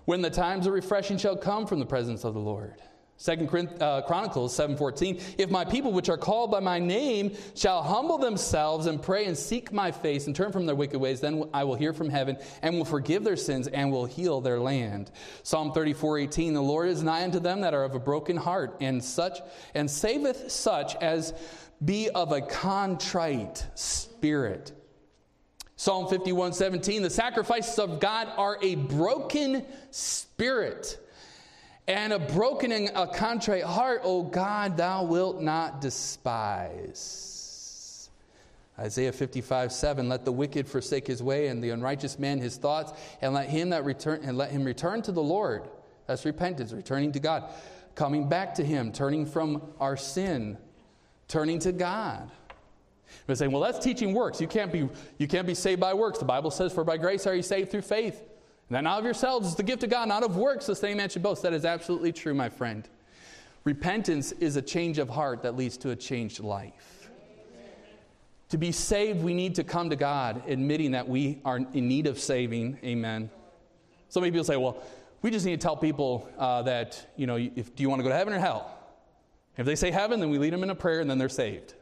[0.06, 2.76] when the times of refreshing shall come from the presence of the Lord.
[3.20, 3.50] Second
[3.82, 8.86] uh, Chronicles 7:14 If my people which are called by my name shall humble themselves
[8.86, 11.74] and pray and seek my face and turn from their wicked ways then I will
[11.74, 15.10] hear from heaven and will forgive their sins and will heal their land.
[15.42, 19.04] Psalm 34:18 The Lord is nigh unto them that are of a broken heart and
[19.04, 19.40] such
[19.74, 21.34] and saveth such as
[21.84, 24.74] be of a contrite spirit.
[25.76, 31.00] Psalm 51:17 The sacrifices of God are a broken spirit
[31.88, 37.38] and a broken and a contrite heart, O God, thou wilt not despise.
[38.80, 42.94] Isaiah 55, 7, let the wicked forsake his way and the unrighteous man his thoughts,
[43.22, 45.68] and let him that return and let him return to the Lord.
[46.06, 47.46] That's repentance, returning to God,
[47.96, 50.58] coming back to him, turning from our sin,
[51.28, 52.30] turning to God.
[53.26, 54.40] We're saying, well, that's teaching works.
[54.40, 56.20] You can't be you can't be saved by works.
[56.20, 58.22] The Bible says, For by grace are you saved through faith.
[58.70, 61.10] That not of yourselves is the gift of God, not of works, the same man
[61.10, 61.42] should boast.
[61.44, 62.88] That is absolutely true, my friend.
[63.64, 67.10] Repentance is a change of heart that leads to a changed life.
[68.50, 72.08] To be saved, we need to come to God, admitting that we are in need
[72.08, 72.80] of saving.
[72.84, 73.30] Amen.
[74.10, 74.82] So many people say, well,
[75.22, 78.04] we just need to tell people uh, that, you know, if, do you want to
[78.04, 78.74] go to heaven or hell?
[79.58, 81.74] If they say heaven, then we lead them in a prayer and then they're saved.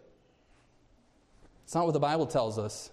[1.66, 2.90] It's not what the Bible tells us.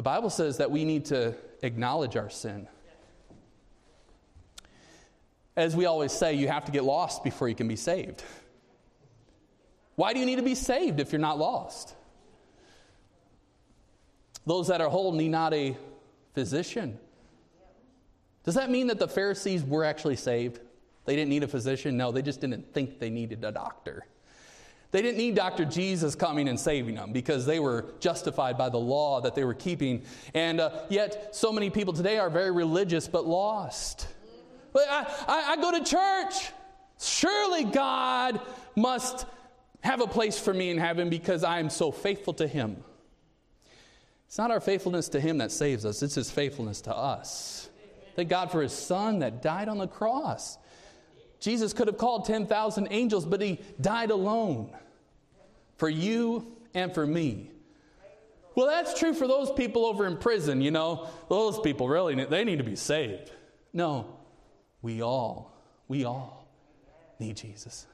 [0.00, 2.66] The Bible says that we need to acknowledge our sin.
[5.54, 8.24] As we always say, you have to get lost before you can be saved.
[9.96, 11.94] Why do you need to be saved if you're not lost?
[14.46, 15.76] Those that are whole need not a
[16.32, 16.98] physician.
[18.44, 20.60] Does that mean that the Pharisees were actually saved?
[21.04, 21.98] They didn't need a physician?
[21.98, 24.06] No, they just didn't think they needed a doctor.
[24.92, 25.64] They didn't need Dr.
[25.64, 29.54] Jesus coming and saving them because they were justified by the law that they were
[29.54, 30.02] keeping.
[30.34, 34.08] And uh, yet, so many people today are very religious but lost.
[34.72, 36.52] But I, I, I go to church.
[36.98, 38.40] Surely God
[38.76, 39.26] must
[39.82, 42.82] have a place for me in heaven because I am so faithful to Him.
[44.26, 47.68] It's not our faithfulness to Him that saves us, it's His faithfulness to us.
[48.16, 50.58] Thank God for His Son that died on the cross.
[51.40, 54.70] Jesus could have called 10,000 angels, but he died alone
[55.76, 57.50] for you and for me.
[58.54, 61.08] Well, that's true for those people over in prison, you know.
[61.28, 63.32] Those people really, they need to be saved.
[63.72, 64.18] No,
[64.82, 65.56] we all,
[65.88, 66.46] we all
[67.18, 67.86] need Jesus.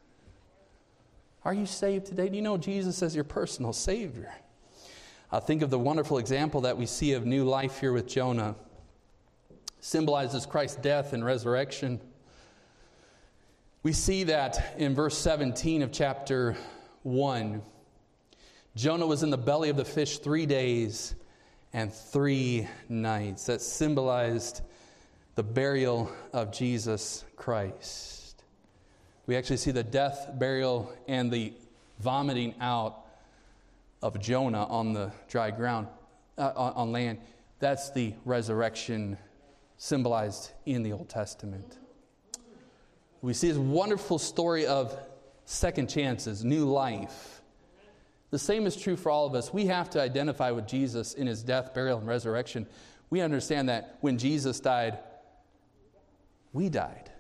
[1.45, 2.29] Are you saved today?
[2.29, 4.35] Do you know Jesus as your personal Savior?
[5.31, 8.57] I think of the wonderful example that we see of new life here with Jonah.
[9.81, 12.01] Symbolizes Christ's death and resurrection.
[13.87, 16.57] We see that in verse 17 of chapter
[17.05, 17.63] 1.
[18.75, 21.15] Jonah was in the belly of the fish three days
[21.73, 23.47] and three nights.
[23.47, 24.63] That symbolized
[25.37, 28.43] the burial of Jesus Christ.
[29.29, 31.53] We actually see the death, burial, and the
[32.01, 33.05] vomiting out
[34.03, 35.87] of Jonah on the dry ground,
[36.37, 37.21] uh, on land.
[37.61, 39.17] That's the resurrection
[39.79, 41.79] symbolized in the Old Testament.
[43.27, 44.97] We see this wonderful story of
[45.47, 47.43] second chances, new life.
[48.31, 49.53] The same is true for all of us.
[49.53, 52.69] We have to identify with Jesus in his death, burial, and resurrection.
[53.11, 55.01] We understand that when Jesus died,
[56.53, 57.11] we died.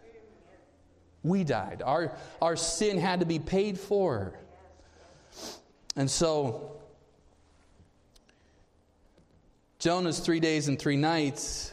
[1.25, 1.83] We died.
[1.85, 4.39] Our, our sin had to be paid for.
[5.97, 6.77] And so,
[9.81, 11.73] Jonah's three days and three nights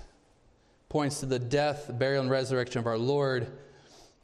[0.90, 3.60] points to the death, burial, and resurrection of our Lord.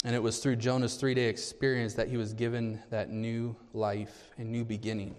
[0.06, 4.32] And it was through Jonah's three day experience that he was given that new life
[4.38, 5.16] and new beginning.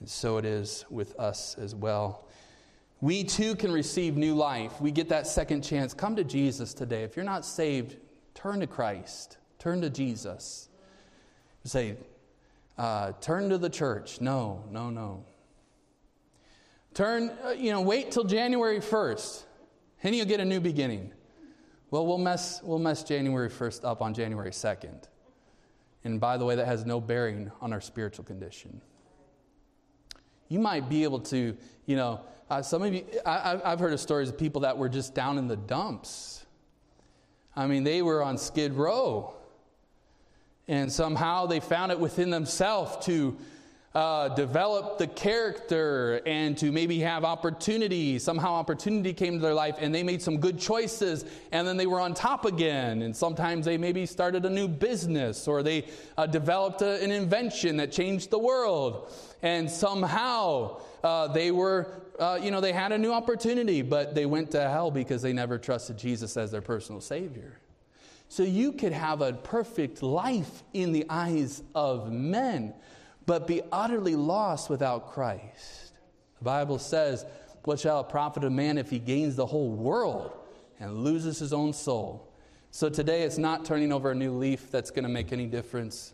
[0.00, 2.26] And so it is with us as well.
[3.00, 4.80] We too can receive new life.
[4.80, 5.94] We get that second chance.
[5.94, 7.02] Come to Jesus today.
[7.02, 7.96] If you're not saved,
[8.34, 10.68] turn to Christ, turn to Jesus.
[11.64, 11.96] Say,
[12.76, 14.20] uh, turn to the church.
[14.20, 15.24] No, no, no.
[16.92, 19.44] Turn, uh, you know, wait till January 1st,
[20.02, 21.12] and you'll get a new beginning.
[21.90, 25.04] Well, we'll mess, we'll mess January 1st up on January 2nd.
[26.04, 28.80] And by the way, that has no bearing on our spiritual condition.
[30.48, 34.00] You might be able to, you know, uh, some of you, I, have heard of
[34.00, 36.44] stories of people that were just down in the dumps.
[37.54, 39.34] I mean, they were on Skid Row.
[40.66, 43.36] And somehow they found it within themselves to
[43.92, 48.20] uh, develop the character and to maybe have opportunity.
[48.20, 51.88] Somehow, opportunity came to their life and they made some good choices and then they
[51.88, 53.02] were on top again.
[53.02, 55.86] And sometimes they maybe started a new business or they
[56.16, 59.12] uh, developed a, an invention that changed the world.
[59.42, 61.88] And somehow uh, they were,
[62.20, 65.32] uh, you know, they had a new opportunity, but they went to hell because they
[65.32, 67.58] never trusted Jesus as their personal Savior.
[68.28, 72.72] So you could have a perfect life in the eyes of men
[73.30, 75.92] but be utterly lost without Christ.
[76.38, 77.24] The Bible says,
[77.62, 80.32] What shall it profit a man if he gains the whole world
[80.80, 82.28] and loses his own soul?
[82.72, 86.12] So today it's not turning over a new leaf that's going to make any difference.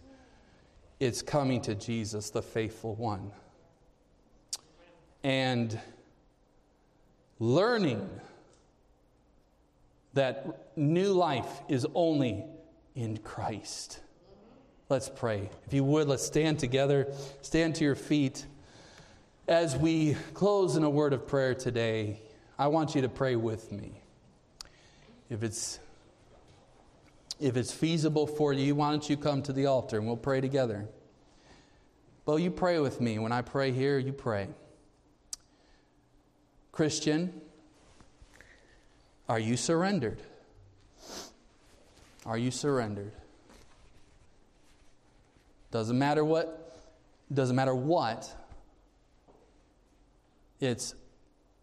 [1.00, 3.30] It's coming to Jesus, the faithful one.
[5.24, 5.80] And
[7.38, 8.10] learning
[10.12, 12.44] that new life is only
[12.94, 14.00] in Christ.
[14.88, 15.50] Let's pray.
[15.66, 17.12] If you would, let's stand together.
[17.42, 18.46] Stand to your feet.
[19.48, 22.20] As we close in a word of prayer today,
[22.56, 24.00] I want you to pray with me.
[25.28, 25.80] If it's
[27.40, 30.40] if it's feasible for you, why don't you come to the altar and we'll pray
[30.40, 30.86] together.
[32.24, 33.18] Well, you pray with me.
[33.18, 34.48] When I pray here, you pray.
[36.72, 37.40] Christian,
[39.28, 40.22] are you surrendered?
[42.24, 43.12] Are you surrendered?
[45.76, 46.74] Doesn't matter what,
[47.30, 48.34] doesn't matter what,
[50.58, 50.94] it's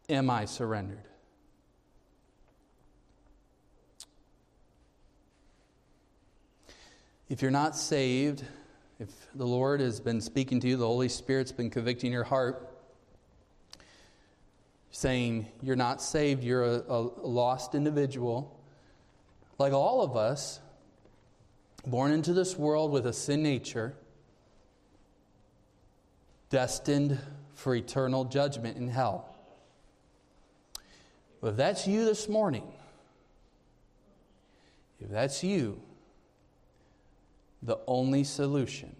[0.07, 1.01] am I surrendered?
[7.27, 8.45] If you're not saved,
[8.99, 12.71] if the Lord has been speaking to you, the Holy Spirit's been convicting your heart,
[14.91, 18.61] saying you're not saved, you're a, a lost individual,
[19.57, 20.59] like all of us,
[21.87, 23.95] born into this world with a sin nature
[26.53, 27.17] destined
[27.55, 29.35] for eternal judgment in hell.
[31.41, 32.71] But if that's you this morning,
[34.99, 35.81] if that's you,
[37.63, 38.95] the only solution,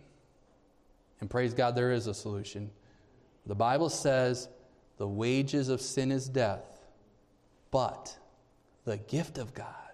[1.22, 2.72] and praise God, there is a solution.
[3.46, 4.50] The Bible says
[4.98, 6.80] the wages of sin is death,
[7.70, 8.18] but
[8.84, 9.94] the gift of God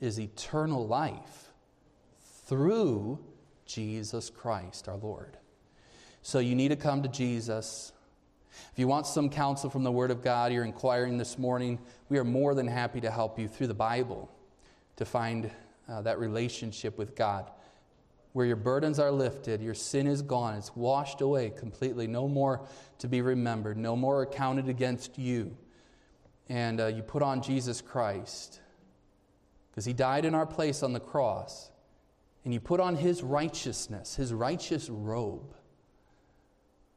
[0.00, 1.52] is eternal life
[2.46, 3.18] through
[3.66, 5.36] Jesus Christ our Lord.
[6.22, 7.92] So you need to come to Jesus.
[8.72, 12.18] If you want some counsel from the Word of God, you're inquiring this morning, we
[12.18, 14.30] are more than happy to help you through the Bible
[14.96, 15.50] to find
[15.88, 17.50] uh, that relationship with God.
[18.32, 22.60] Where your burdens are lifted, your sin is gone, it's washed away completely, no more
[22.98, 25.56] to be remembered, no more accounted against you.
[26.48, 28.60] And uh, you put on Jesus Christ
[29.70, 31.70] because He died in our place on the cross.
[32.44, 35.54] And you put on His righteousness, His righteous robe.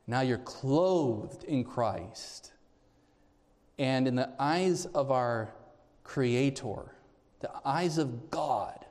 [0.08, 2.51] Now you're clothed in Christ.
[3.80, 5.54] And in the eyes of our
[6.04, 6.95] Creator,
[7.39, 8.86] the eyes of God,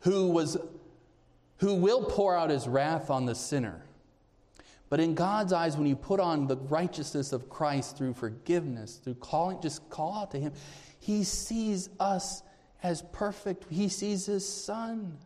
[0.00, 0.56] who, was,
[1.58, 3.84] who will pour out his wrath on the sinner.
[4.90, 9.14] But in God's eyes, when you put on the righteousness of Christ through forgiveness, through
[9.14, 10.52] calling, just call out to Him,
[10.98, 12.42] He sees us
[12.82, 13.66] as perfect.
[13.70, 15.16] He sees His Son.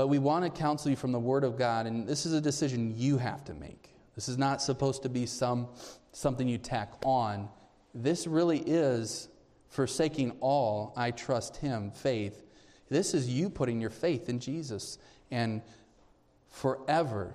[0.00, 2.40] But we want to counsel you from the Word of God, and this is a
[2.40, 3.90] decision you have to make.
[4.14, 5.68] This is not supposed to be some,
[6.12, 7.50] something you tack on.
[7.94, 9.28] This really is
[9.68, 12.46] forsaking all, I trust Him, faith.
[12.88, 14.96] This is you putting your faith in Jesus
[15.30, 15.60] and
[16.48, 17.34] forever,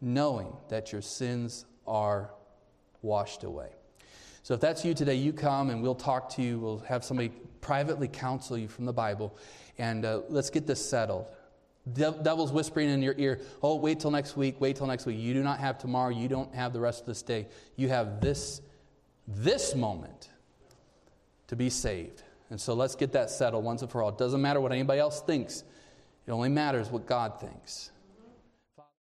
[0.00, 2.30] knowing that your sins are
[3.02, 3.72] washed away.
[4.42, 6.60] So if that's you today, you come and we'll talk to you.
[6.60, 9.36] We'll have somebody privately counsel you from the Bible,
[9.76, 11.26] and uh, let's get this settled.
[11.92, 15.18] De- devil's whispering in your ear, oh, wait till next week, wait till next week.
[15.18, 17.46] You do not have tomorrow, you don't have the rest of this day.
[17.76, 18.60] You have this,
[19.28, 20.30] this moment
[21.46, 22.22] to be saved.
[22.50, 24.08] And so let's get that settled once and for all.
[24.08, 25.64] It doesn't matter what anybody else thinks,
[26.26, 27.90] it only matters what God thinks.